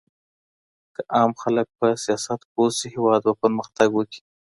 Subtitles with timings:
[0.93, 4.21] که عام خلګ په سياست پوه سي هيواد به پرمختګ وکړي.